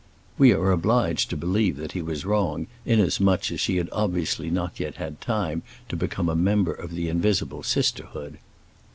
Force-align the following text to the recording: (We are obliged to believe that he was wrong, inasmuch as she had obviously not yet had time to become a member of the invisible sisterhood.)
(We 0.39 0.51
are 0.51 0.71
obliged 0.71 1.29
to 1.29 1.37
believe 1.37 1.77
that 1.77 1.91
he 1.91 2.01
was 2.01 2.25
wrong, 2.25 2.65
inasmuch 2.87 3.51
as 3.51 3.59
she 3.61 3.77
had 3.77 3.87
obviously 3.91 4.49
not 4.49 4.79
yet 4.79 4.95
had 4.95 5.21
time 5.21 5.61
to 5.89 5.95
become 5.95 6.27
a 6.27 6.35
member 6.35 6.73
of 6.73 6.89
the 6.95 7.07
invisible 7.07 7.61
sisterhood.) 7.61 8.39